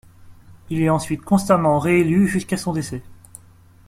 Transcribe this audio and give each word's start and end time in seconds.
Il 0.71 0.81
est 0.81 0.89
ensuite 0.89 1.21
constamment 1.21 1.77
réélu 1.77 2.27
jusqu'à 2.27 2.57
son 2.57 2.73
décès. 2.73 3.03